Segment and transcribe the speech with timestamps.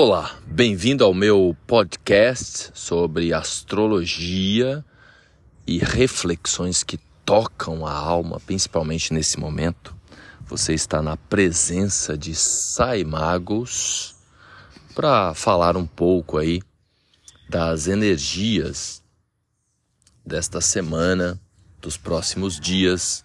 [0.00, 4.84] Olá, bem-vindo ao meu podcast sobre astrologia
[5.66, 9.96] e reflexões que tocam a alma, principalmente nesse momento.
[10.46, 14.14] Você está na presença de Sai Magos
[14.94, 16.62] para falar um pouco aí
[17.48, 19.02] das energias
[20.24, 21.40] desta semana,
[21.80, 23.24] dos próximos dias,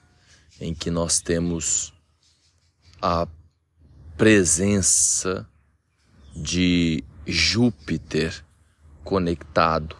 [0.60, 1.94] em que nós temos
[3.00, 3.28] a
[4.18, 5.48] presença
[6.36, 8.44] de Júpiter
[9.04, 9.96] conectado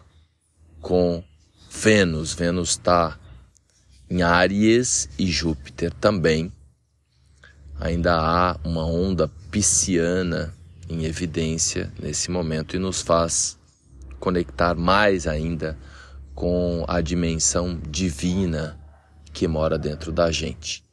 [0.80, 1.22] com
[1.70, 2.34] Vênus.
[2.34, 3.18] Vênus está
[4.10, 6.52] em Áries e Júpiter também.
[7.80, 10.54] Ainda há uma onda pisciana
[10.88, 13.58] em evidência nesse momento e nos faz
[14.20, 15.78] conectar mais ainda
[16.34, 18.78] com a dimensão divina
[19.32, 20.84] que mora dentro da gente.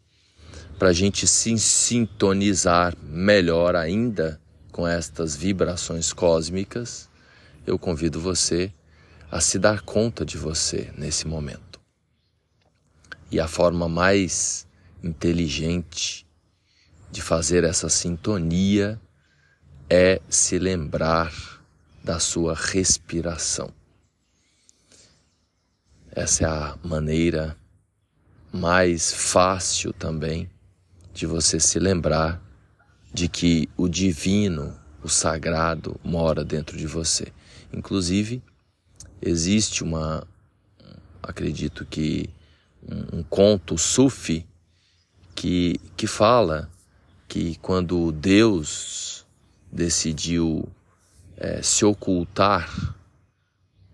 [0.77, 7.09] Para a gente se sintonizar melhor ainda com estas vibrações cósmicas,
[7.65, 8.73] eu convido você
[9.29, 11.79] a se dar conta de você nesse momento.
[13.29, 14.67] E a forma mais
[15.03, 16.25] inteligente
[17.09, 18.99] de fazer essa sintonia
[19.89, 21.33] é se lembrar
[22.03, 23.73] da sua respiração.
[26.11, 27.57] Essa é a maneira
[28.51, 30.49] mais fácil também
[31.13, 32.41] de você se lembrar
[33.13, 37.31] de que o divino, o sagrado, mora dentro de você.
[37.73, 38.41] Inclusive,
[39.21, 40.27] existe uma,
[41.21, 42.29] acredito que,
[42.83, 44.45] um, um conto sufi
[45.35, 46.69] que, que fala
[47.27, 49.25] que quando Deus
[49.71, 50.67] decidiu
[51.37, 52.95] é, se ocultar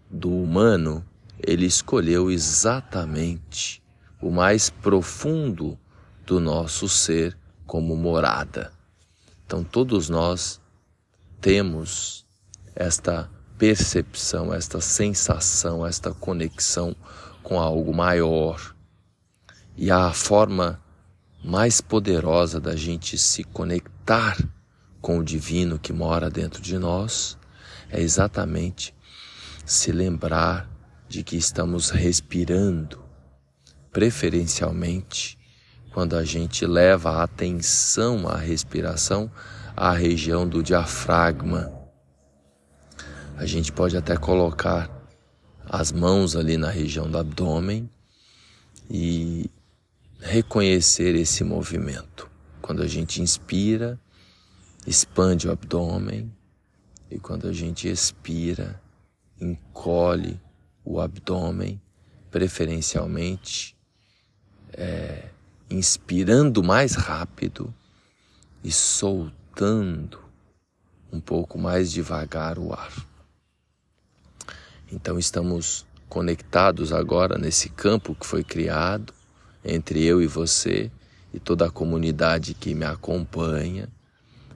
[0.09, 1.05] do humano,
[1.39, 3.81] ele escolheu exatamente
[4.21, 5.77] o mais profundo
[6.25, 8.76] do nosso ser como morada.
[9.47, 10.59] Então, todos nós
[11.39, 12.25] temos
[12.75, 16.93] esta percepção, esta sensação, esta conexão
[17.41, 18.75] com algo maior.
[19.77, 20.83] E a forma
[21.41, 24.37] mais poderosa da gente se conectar
[24.99, 27.37] com o divino que mora dentro de nós
[27.89, 28.93] é exatamente
[29.65, 30.69] se lembrar
[31.07, 33.01] de que estamos respirando,
[33.93, 35.39] preferencialmente
[35.97, 39.31] quando a gente leva a atenção à respiração
[39.75, 41.73] à região do diafragma.
[43.35, 44.91] A gente pode até colocar
[45.65, 47.89] as mãos ali na região do abdômen
[48.87, 49.49] e
[50.19, 52.29] reconhecer esse movimento.
[52.61, 53.99] Quando a gente inspira,
[54.85, 56.31] expande o abdômen
[57.09, 58.79] e quando a gente expira,
[59.41, 60.39] encolhe
[60.85, 61.81] o abdômen,
[62.29, 63.75] preferencialmente
[64.73, 65.29] é,
[65.69, 67.73] inspirando mais rápido
[68.63, 70.19] e soltando
[71.11, 72.93] um pouco mais devagar o ar.
[74.91, 79.13] Então estamos conectados agora nesse campo que foi criado
[79.63, 80.89] entre eu e você
[81.33, 83.89] e toda a comunidade que me acompanha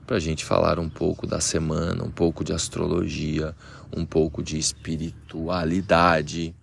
[0.06, 3.54] para a gente falar um pouco da semana, um pouco de astrologia,
[3.94, 6.54] um pouco de espiritualidade.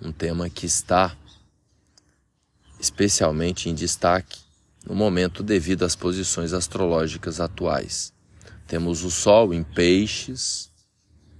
[0.00, 1.16] Um tema que está
[2.78, 4.40] especialmente em destaque
[4.86, 8.12] no momento devido às posições astrológicas atuais.
[8.66, 10.70] Temos o Sol em Peixes,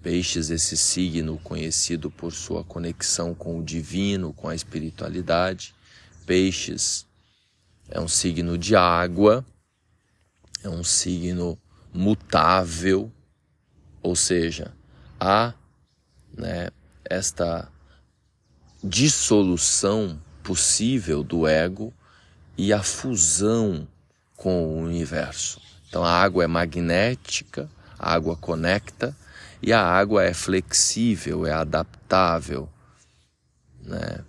[0.02, 5.74] Peixes, esse signo conhecido por sua conexão com o divino, com a espiritualidade.
[6.24, 7.06] Peixes
[7.88, 9.44] é um signo de água,
[10.62, 11.58] é um signo
[11.92, 13.10] mutável,
[14.02, 14.72] ou seja,
[15.18, 15.52] há
[16.36, 16.70] né,
[17.04, 17.70] esta
[18.82, 21.92] dissolução possível do ego
[22.56, 23.86] e a fusão
[24.34, 25.60] com o universo.
[25.86, 29.14] Então a água é magnética, a água conecta
[29.62, 32.66] e a água é flexível, é adaptável.
[33.82, 34.20] Né?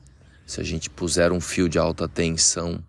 [0.45, 2.83] Se a gente puser um fio de alta tensão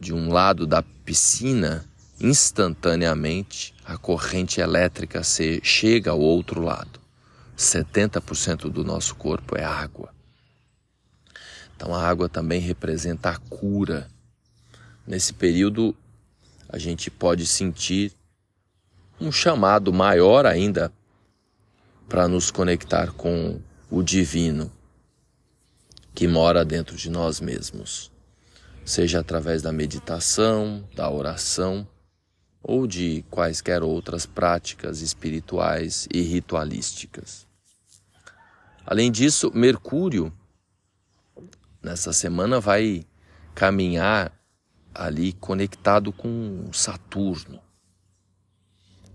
[0.00, 1.84] de um lado da piscina,
[2.18, 6.98] instantaneamente a corrente elétrica se chega ao outro lado.
[7.54, 10.21] 70% do nosso corpo é água.
[11.82, 14.06] Então a água também representa a cura.
[15.04, 15.96] Nesse período,
[16.68, 18.12] a gente pode sentir
[19.20, 20.92] um chamado maior ainda
[22.08, 24.70] para nos conectar com o divino
[26.14, 28.12] que mora dentro de nós mesmos,
[28.84, 31.84] seja através da meditação, da oração
[32.62, 37.44] ou de quaisquer outras práticas espirituais e ritualísticas.
[38.86, 40.32] Além disso, Mercúrio
[41.82, 43.04] nessa semana vai
[43.54, 44.32] caminhar
[44.94, 47.60] ali conectado com Saturno.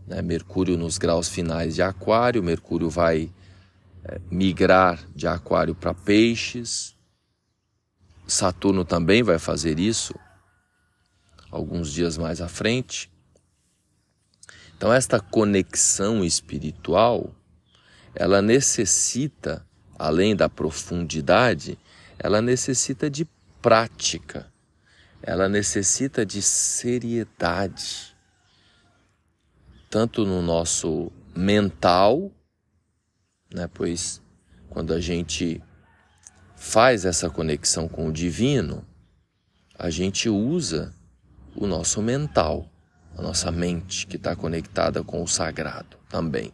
[0.06, 0.22] né?
[0.22, 3.32] Mercúrio nos graus finais de Aquário, Mercúrio vai
[4.04, 6.96] é, migrar de Aquário para Peixes.
[8.28, 10.14] Saturno também vai fazer isso
[11.50, 13.12] alguns dias mais à frente.
[14.76, 17.34] Então esta conexão espiritual,
[18.14, 19.66] ela necessita,
[19.98, 21.80] além da profundidade,
[22.20, 23.26] ela necessita de
[23.62, 24.52] prática.
[25.22, 28.18] Ela necessita de seriedade
[29.90, 32.32] tanto no nosso mental,
[33.54, 33.70] né?
[33.74, 34.22] Pois
[34.70, 35.62] quando a gente
[36.56, 38.86] faz essa conexão com o divino,
[39.78, 40.94] a gente usa
[41.56, 42.70] o nosso mental,
[43.16, 46.54] a nossa mente que está conectada com o sagrado também.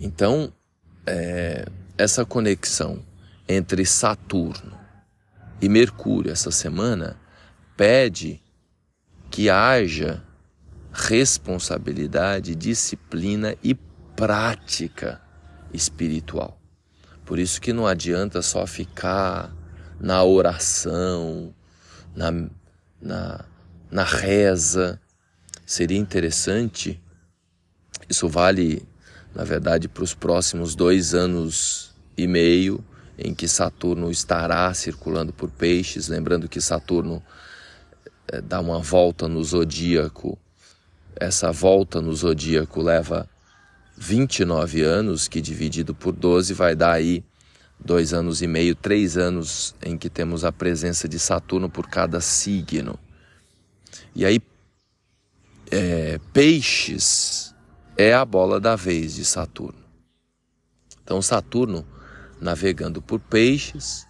[0.00, 0.52] Então,
[1.06, 1.64] é,
[1.96, 3.04] essa conexão
[3.48, 4.78] entre Saturno
[5.60, 7.16] e Mercúrio essa semana
[7.76, 8.40] pede
[9.30, 10.22] que haja
[10.92, 13.74] responsabilidade, disciplina e
[14.16, 15.20] prática
[15.72, 16.60] espiritual.
[17.24, 19.54] Por isso que não adianta só ficar
[19.98, 21.54] na oração,
[22.14, 22.30] na,
[23.00, 23.44] na,
[23.90, 25.00] na reza.
[25.64, 27.02] Seria interessante,
[28.08, 28.86] isso vale,
[29.34, 32.84] na verdade, para os próximos dois anos e meio,
[33.18, 36.08] em que Saturno estará circulando por peixes.
[36.08, 37.22] Lembrando que Saturno
[38.28, 40.38] é, dá uma volta no zodíaco
[41.16, 43.28] essa volta no zodíaco leva
[43.96, 47.24] 29 anos, que dividido por 12 vai dar aí
[47.78, 52.20] dois anos e meio, três anos em que temos a presença de Saturno por cada
[52.20, 52.98] signo.
[54.14, 54.40] E aí,
[55.70, 57.51] é, peixes
[57.96, 59.82] é a bola da vez de Saturno.
[61.02, 61.84] Então, Saturno,
[62.40, 64.06] navegando por peixes,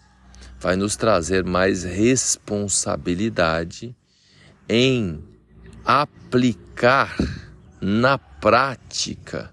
[0.60, 3.96] vai nos trazer mais responsabilidade
[4.68, 5.24] em
[5.84, 7.16] aplicar
[7.80, 9.52] na prática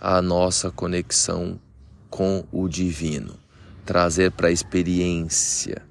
[0.00, 1.60] a nossa conexão
[2.08, 3.36] com o divino,
[3.84, 5.82] trazer para a experiência.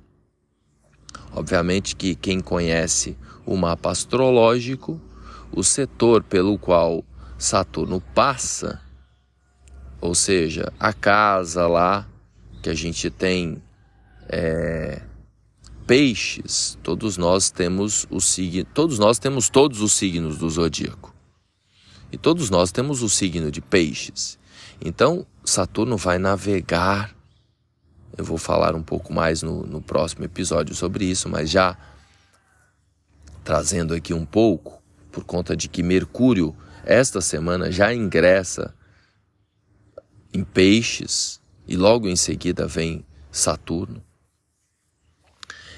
[1.34, 5.02] Obviamente que quem conhece o mapa astrológico,
[5.52, 7.04] o setor pelo qual
[7.44, 8.80] Saturno passa,
[10.00, 12.08] ou seja, a casa lá
[12.62, 13.62] que a gente tem
[14.30, 15.02] é,
[15.86, 21.14] peixes, todos nós temos o signo, todos nós temos todos os signos do zodíaco.
[22.10, 24.40] E todos nós temos o signo de peixes.
[24.80, 27.14] Então, Saturno vai navegar.
[28.18, 31.78] Eu vou falar um pouco mais no, no próximo episódio sobre isso, mas já
[33.44, 34.82] trazendo aqui um pouco,
[35.12, 38.74] por conta de que Mercúrio, esta semana, já ingressa
[40.34, 44.04] em peixes e logo em seguida vem Saturno.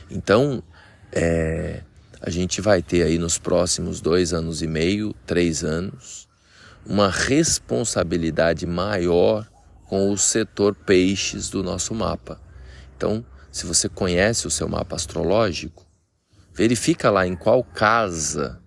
[0.10, 0.64] Então,
[1.12, 1.82] é,
[2.22, 6.28] a gente vai ter aí nos próximos dois anos e meio, três anos,
[6.86, 9.48] uma responsabilidade maior
[9.86, 12.42] com o setor peixes do nosso mapa.
[12.96, 15.86] Então, se você conhece o seu mapa astrológico,
[16.54, 18.62] verifica lá em qual casa,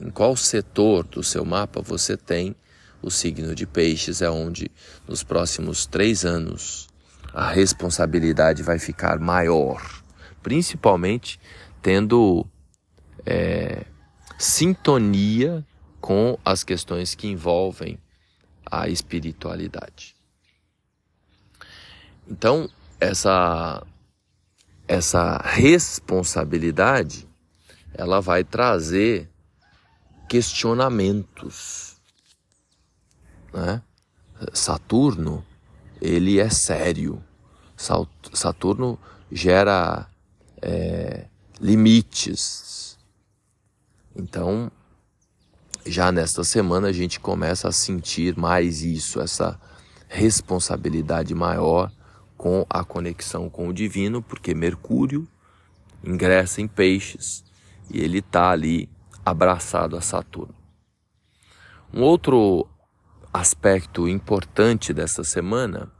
[0.00, 2.54] em qual setor do seu mapa você tem
[3.00, 4.70] o signo de peixes, é onde
[5.06, 6.88] nos próximos três anos
[7.32, 9.98] a responsabilidade vai ficar maior
[10.42, 11.38] principalmente
[11.82, 12.46] tendo
[13.26, 13.84] é,
[14.38, 15.64] sintonia
[16.00, 17.98] com as questões que envolvem
[18.64, 20.16] a espiritualidade.
[22.26, 22.68] Então,
[23.00, 23.82] essa,
[24.86, 27.28] essa responsabilidade
[27.94, 29.28] ela vai trazer
[30.28, 31.96] questionamentos.
[33.52, 33.82] Né?
[34.52, 35.44] Saturno,
[36.00, 37.22] ele é sério.
[38.32, 38.98] Saturno
[39.30, 40.06] gera
[40.60, 41.26] é,
[41.60, 42.98] limites.
[44.14, 44.70] Então,
[45.86, 49.58] já nesta semana a gente começa a sentir mais isso, essa
[50.08, 51.90] responsabilidade maior
[52.36, 55.26] com a conexão com o divino, porque Mercúrio
[56.04, 57.44] ingressa em Peixes
[57.90, 58.88] e ele está ali
[59.28, 60.54] abraçado a Saturno.
[61.92, 62.68] Um outro
[63.32, 65.90] aspecto importante dessa semana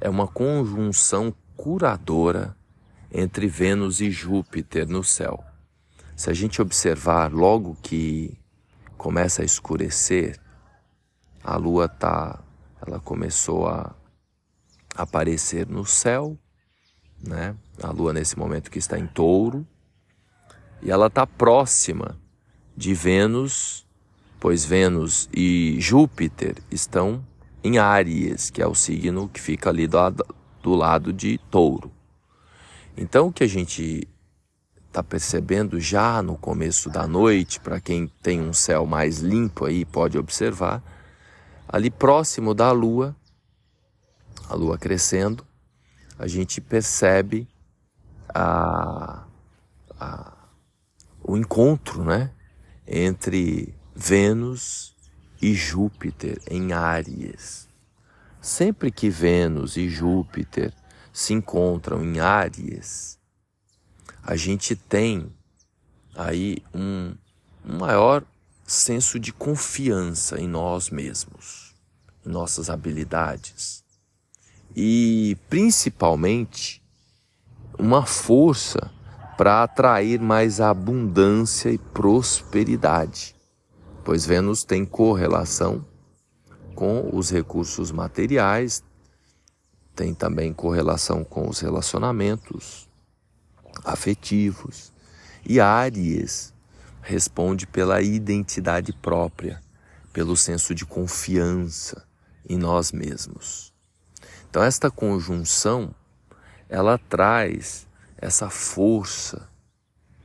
[0.00, 2.56] é uma conjunção curadora
[3.12, 5.44] entre Vênus e Júpiter no céu.
[6.16, 8.38] Se a gente observar logo que
[8.96, 10.38] começa a escurecer,
[11.42, 12.42] a lua tá,
[12.86, 13.94] ela começou a
[14.94, 16.38] aparecer no céu,
[17.18, 17.56] né?
[17.82, 19.66] A lua nesse momento que está em Touro,
[20.82, 22.18] e ela está próxima
[22.76, 23.86] de Vênus,
[24.38, 27.24] pois Vênus e Júpiter estão
[27.62, 29.98] em Áries, que é o signo que fica ali do,
[30.62, 31.92] do lado de Touro.
[32.96, 34.08] Então, o que a gente
[34.86, 39.84] está percebendo já no começo da noite, para quem tem um céu mais limpo aí
[39.84, 40.82] pode observar,
[41.68, 43.14] ali próximo da lua,
[44.48, 45.46] a lua crescendo,
[46.18, 47.48] a gente percebe
[48.34, 49.24] a,
[49.98, 50.32] a,
[51.30, 52.32] o encontro né,
[52.84, 54.96] entre Vênus
[55.40, 57.68] e Júpiter em Áries.
[58.40, 60.74] Sempre que Vênus e Júpiter
[61.12, 63.16] se encontram em Áries,
[64.24, 65.32] a gente tem
[66.16, 67.14] aí um,
[67.64, 68.24] um maior
[68.66, 71.76] senso de confiança em nós mesmos,
[72.26, 73.84] em nossas habilidades
[74.74, 76.82] e principalmente
[77.78, 78.90] uma força
[79.40, 83.34] para atrair mais abundância e prosperidade,
[84.04, 85.82] pois Vênus tem correlação
[86.74, 88.84] com os recursos materiais,
[89.96, 92.86] tem também correlação com os relacionamentos
[93.82, 94.92] afetivos.
[95.48, 96.52] E Áries
[97.00, 99.58] responde pela identidade própria,
[100.12, 102.06] pelo senso de confiança
[102.46, 103.72] em nós mesmos.
[104.50, 105.94] Então esta conjunção,
[106.68, 107.88] ela traz
[108.20, 109.48] essa força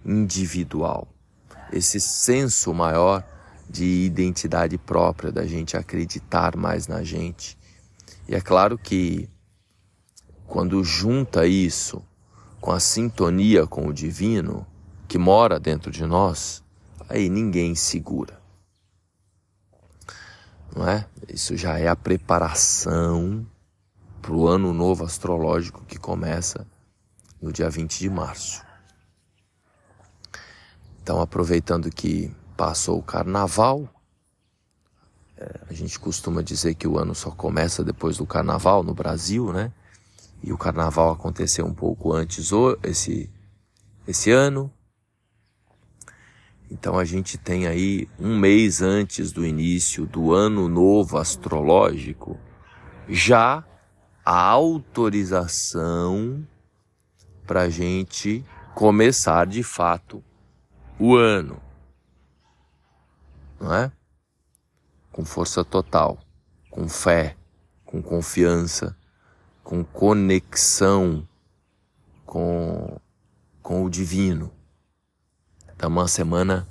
[0.05, 1.07] individual,
[1.71, 3.23] esse senso maior
[3.69, 7.57] de identidade própria, da gente acreditar mais na gente.
[8.27, 9.29] E é claro que
[10.45, 12.03] quando junta isso
[12.59, 14.65] com a sintonia com o divino
[15.07, 16.63] que mora dentro de nós,
[17.07, 18.39] aí ninguém segura.
[20.75, 21.07] Não é?
[21.29, 23.45] Isso já é a preparação
[24.21, 26.67] para o ano novo astrológico que começa
[27.45, 28.65] no dia 20 de março.
[31.03, 33.87] Então, aproveitando que passou o carnaval,
[35.37, 39.53] é, a gente costuma dizer que o ano só começa depois do carnaval no Brasil,
[39.53, 39.71] né?
[40.41, 42.49] E o carnaval aconteceu um pouco antes
[42.81, 43.29] esse,
[44.07, 44.73] esse ano.
[46.71, 52.39] Então a gente tem aí um mês antes do início do ano novo astrológico,
[53.07, 53.63] já
[54.25, 56.43] a autorização
[57.45, 60.23] para a gente começar de fato
[60.99, 61.61] o ano,
[63.59, 63.91] não é?
[65.11, 66.17] Com força total,
[66.69, 67.35] com fé,
[67.85, 68.95] com confiança,
[69.63, 71.27] com conexão
[72.25, 72.99] com,
[73.61, 74.51] com o divino.
[75.73, 76.67] Então, uma semana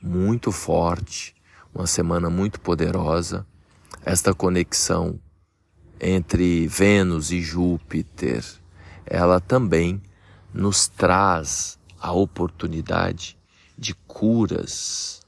[0.00, 1.34] muito forte,
[1.74, 3.46] uma semana muito poderosa.
[4.04, 5.20] Esta conexão
[6.00, 8.44] entre Vênus e Júpiter,
[9.10, 10.02] ela também
[10.52, 13.36] nos traz a oportunidade
[13.76, 15.20] de curas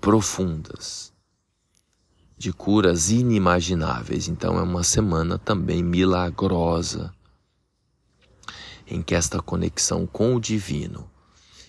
[0.00, 1.12] profundas,
[2.36, 4.28] de curas inimagináveis.
[4.28, 7.12] Então é uma semana também milagrosa
[8.86, 11.10] em que esta conexão com o divino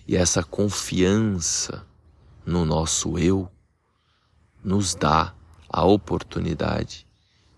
[0.08, 1.86] e essa confiança
[2.46, 3.50] no nosso eu
[4.64, 5.34] nos dá
[5.70, 7.08] a oportunidade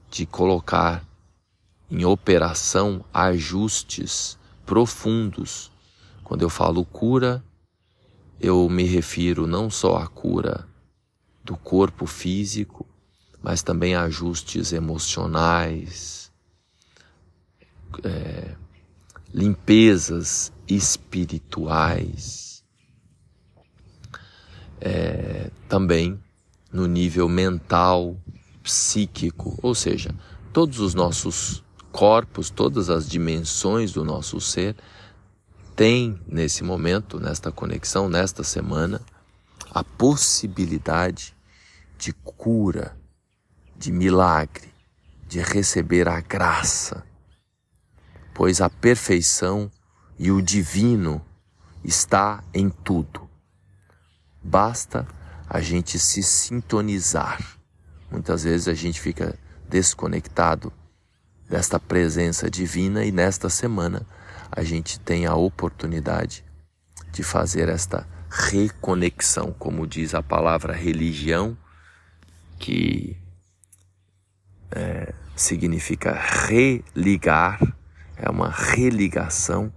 [0.09, 1.03] de colocar
[1.89, 5.71] em operação ajustes profundos.
[6.23, 7.43] Quando eu falo cura,
[8.39, 10.67] eu me refiro não só à cura
[11.43, 12.85] do corpo físico,
[13.41, 16.31] mas também a ajustes emocionais,
[18.03, 18.55] é,
[19.33, 22.63] limpezas espirituais,
[24.81, 26.19] é, também
[26.71, 28.17] no nível mental,
[28.63, 30.13] psíquico, ou seja,
[30.51, 31.64] todos os nossos
[31.95, 34.75] corpos, todas as dimensões do nosso ser
[35.75, 39.01] têm nesse momento, nesta conexão, nesta semana,
[39.71, 41.33] a possibilidade
[41.97, 42.97] de cura,
[43.77, 44.73] de milagre,
[45.25, 47.05] de receber a graça,
[48.33, 49.71] pois a perfeição
[50.19, 51.25] e o divino
[51.81, 53.29] está em tudo.
[54.43, 55.07] Basta
[55.47, 57.55] a gente se sintonizar
[58.15, 59.37] Muitas vezes a gente fica
[59.67, 60.71] desconectado
[61.49, 64.05] desta presença divina e nesta semana
[64.51, 66.43] a gente tem a oportunidade
[67.11, 71.57] de fazer esta reconexão, como diz a palavra religião,
[72.59, 73.17] que
[74.71, 77.59] é, significa religar,
[78.17, 79.71] é uma religação.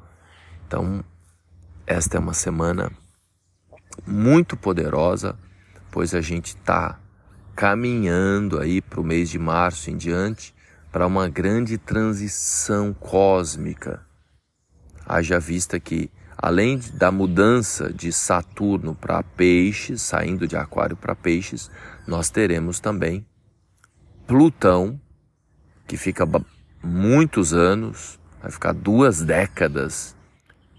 [0.67, 1.05] Então,
[1.87, 2.91] esta é uma semana
[4.07, 5.39] muito poderosa,
[5.91, 7.01] pois a gente está
[7.55, 10.55] caminhando aí para o mês de março em diante
[10.91, 14.07] para uma grande transição cósmica.
[15.07, 21.71] Haja vista que, além da mudança de Saturno para Peixes, saindo de Aquário para Peixes,
[22.07, 23.27] nós teremos também
[24.27, 25.01] Plutão,
[25.87, 26.29] que fica
[26.83, 30.15] muitos anos, vai ficar duas décadas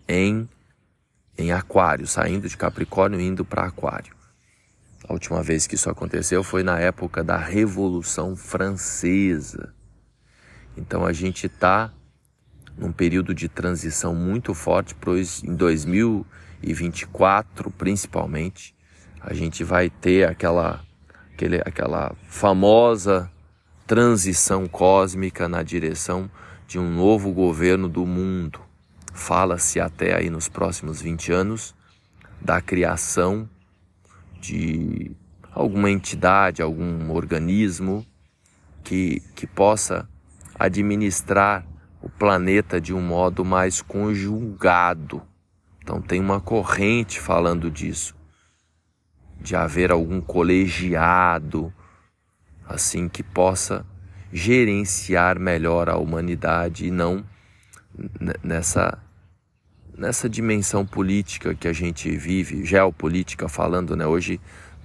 [0.08, 0.48] em,
[1.36, 4.14] em Aquário, saindo de Capricórnio e indo para Aquário.
[5.08, 9.74] A última vez que isso aconteceu foi na época da Revolução Francesa.
[10.80, 11.92] Então a gente está
[12.78, 18.74] num período de transição muito forte, pois em 2024, principalmente,
[19.20, 20.82] a gente vai ter aquela,
[21.34, 23.30] aquele, aquela famosa
[23.86, 26.32] transição cósmica na direção
[26.66, 28.62] de um novo governo do mundo.
[29.14, 31.76] Fala-se até aí nos próximos 20 anos
[32.40, 33.50] da criação
[34.40, 35.12] de
[35.52, 38.06] alguma entidade, algum organismo
[38.82, 40.08] que, que possa
[40.60, 41.66] administrar
[42.02, 45.22] o planeta de um modo mais conjugado.
[45.82, 48.16] Então tem uma corrente falando disso,
[49.40, 51.74] de haver algum colegiado
[52.68, 53.86] assim que possa
[54.32, 57.26] gerenciar melhor a humanidade e não
[58.44, 59.02] nessa
[59.98, 64.08] nessa dimensão política que a gente vive, geopolítica falando, né?
[64.08, 64.40] Hoje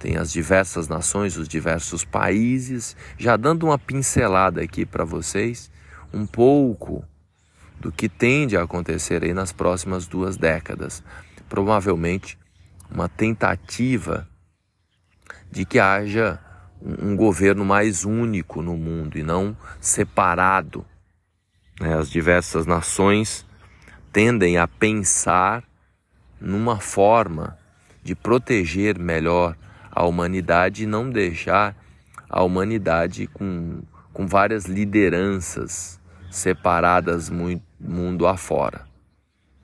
[0.05, 5.71] tem as diversas nações, os diversos países, já dando uma pincelada aqui para vocês,
[6.13, 7.03] um pouco
[7.79, 11.03] do que tende a acontecer aí nas próximas duas décadas.
[11.49, 12.37] Provavelmente
[12.87, 14.27] uma tentativa
[15.51, 16.39] de que haja
[16.79, 20.85] um governo mais único no mundo e não separado.
[21.81, 21.97] Né?
[21.97, 23.43] As diversas nações
[24.13, 25.63] tendem a pensar
[26.39, 27.57] numa forma
[28.03, 29.57] de proteger melhor
[29.95, 31.73] a humanidade e não deixar
[32.29, 35.97] a humanidade com, com várias lideranças
[36.29, 38.85] separadas muito, mundo afora.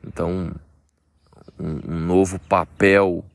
[0.02, 0.54] Então,
[1.60, 3.26] um, um novo papel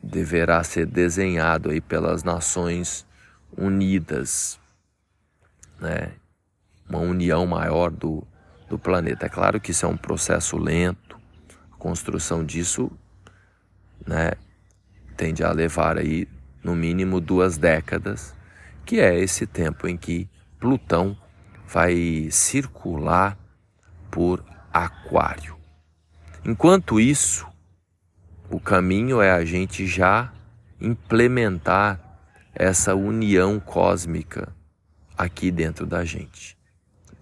[0.00, 3.04] deverá ser desenhado aí pelas Nações
[3.56, 4.60] Unidas,
[5.80, 6.12] né?
[6.88, 8.22] Uma união maior do,
[8.68, 9.26] do planeta.
[9.26, 11.18] É claro que isso é um processo lento,
[11.72, 12.92] a construção disso
[14.06, 14.32] né,
[15.16, 16.28] tende a levar aí
[16.62, 18.34] no mínimo duas décadas,
[18.84, 21.16] que é esse tempo em que Plutão
[21.66, 23.38] vai circular
[24.10, 25.56] por Aquário.
[26.44, 27.46] Enquanto isso,
[28.50, 30.32] o caminho é a gente já
[30.80, 32.00] implementar
[32.54, 34.54] essa união cósmica
[35.16, 36.56] aqui dentro da gente.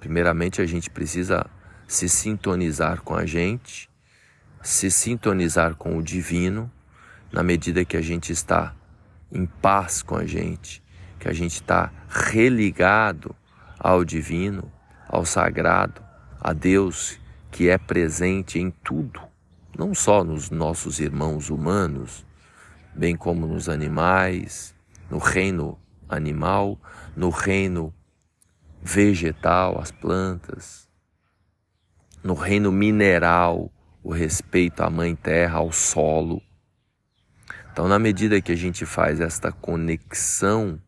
[0.00, 1.46] Primeiramente, a gente precisa
[1.86, 3.88] se sintonizar com a gente,
[4.62, 6.70] se sintonizar com o divino,
[7.32, 8.74] na medida que a gente está
[9.30, 10.82] em paz com a gente,
[11.18, 13.34] que a gente está religado
[13.78, 14.70] ao divino,
[15.08, 16.02] ao sagrado,
[16.40, 17.18] a Deus
[17.50, 19.20] que é presente em tudo,
[19.76, 22.24] não só nos nossos irmãos humanos,
[22.94, 24.74] bem como nos animais,
[25.10, 26.78] no reino animal,
[27.16, 27.94] no reino
[28.82, 30.88] vegetal, as plantas,
[32.22, 33.70] no reino mineral,
[34.02, 36.42] o respeito à mãe terra, ao solo.
[37.72, 40.78] Então, na medida que a gente faz esta conexão,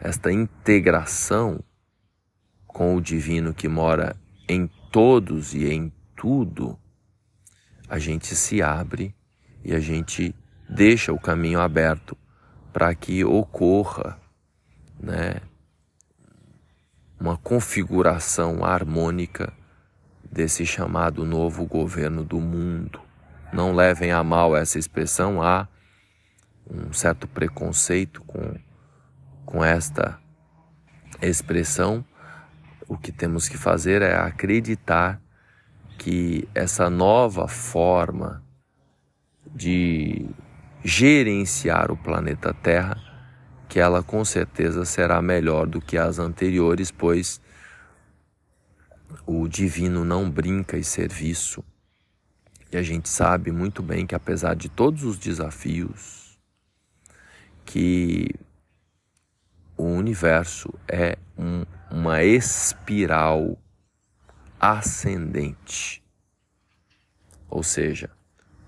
[0.00, 1.62] esta integração
[2.66, 4.16] com o divino que mora
[4.48, 6.78] em todos e em tudo,
[7.86, 9.14] a gente se abre
[9.62, 10.34] e a gente
[10.66, 12.16] deixa o caminho aberto
[12.72, 14.18] para que ocorra,
[14.98, 15.42] né,
[17.20, 19.52] uma configuração harmônica
[20.32, 23.02] desse chamado novo governo do mundo.
[23.52, 25.68] Não levem a mal essa expressão, há
[26.68, 28.54] um certo preconceito com,
[29.44, 30.18] com esta
[31.22, 32.04] expressão.
[32.88, 35.20] O que temos que fazer é acreditar
[35.96, 38.42] que essa nova forma
[39.46, 40.28] de
[40.82, 43.10] gerenciar o planeta Terra
[43.70, 47.40] que ela com certeza será melhor do que as anteriores, pois
[49.24, 51.62] o divino não brinca em serviço.
[52.72, 56.29] E a gente sabe muito bem que apesar de todos os desafios,
[57.64, 58.28] que
[59.76, 63.58] o universo é um, uma espiral
[64.60, 66.02] ascendente.
[67.48, 68.10] Ou seja,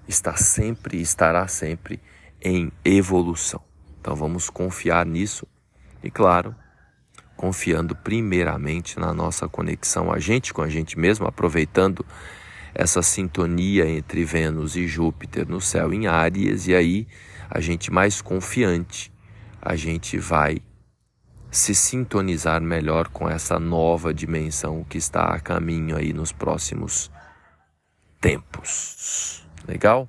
[0.08, 2.00] está sempre e estará sempre
[2.40, 3.62] em evolução.
[4.00, 5.46] Então vamos confiar nisso
[6.02, 6.54] e, claro,
[7.36, 12.04] confiando primeiramente na nossa conexão a gente com a gente mesmo, aproveitando
[12.74, 17.06] essa sintonia entre Vênus e Júpiter no céu em Áries, e aí
[17.54, 19.12] a gente mais confiante,
[19.60, 20.56] a gente vai
[21.50, 27.10] se sintonizar melhor com essa nova dimensão que está a caminho aí nos próximos
[28.18, 29.46] tempos.
[29.68, 30.08] Legal?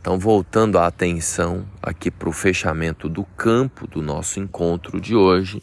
[0.00, 5.60] Então, voltando a atenção aqui para o fechamento do campo do nosso encontro de hoje,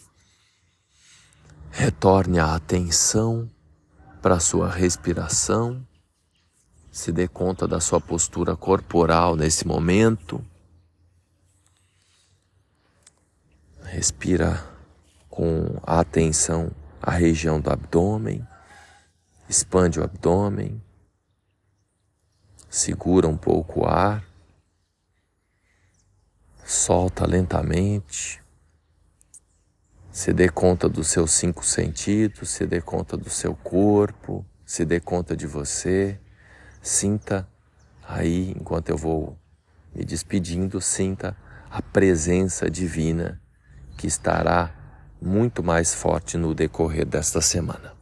[1.72, 3.50] retorne a atenção
[4.22, 5.88] para a sua respiração
[6.92, 10.44] Se dê conta da sua postura corporal nesse momento.
[13.84, 14.64] Respira
[15.30, 16.72] com atenção
[17.02, 18.46] a região do abdômen.
[19.48, 20.82] Expande o abdômen.
[22.70, 24.24] Segura um pouco o ar.
[26.66, 28.44] Solta lentamente.
[30.12, 35.00] Se dê conta dos seus cinco sentidos, se dê conta do seu corpo, se dê
[35.00, 36.20] conta de você.
[36.82, 37.48] Sinta
[38.08, 39.38] aí, enquanto eu vou
[39.94, 41.36] me despedindo, sinta
[41.70, 43.42] a presença divina
[43.98, 44.74] que estará
[45.22, 47.99] muito mais forte no decorrer desta semana.